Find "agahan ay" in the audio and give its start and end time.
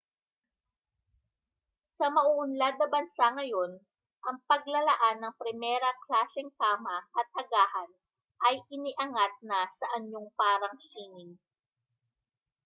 7.41-8.55